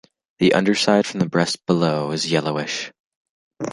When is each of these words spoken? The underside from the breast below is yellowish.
The 0.39 0.55
underside 0.55 1.05
from 1.05 1.19
the 1.19 1.29
breast 1.29 1.63
below 1.67 2.09
is 2.09 2.31
yellowish. 2.31 2.91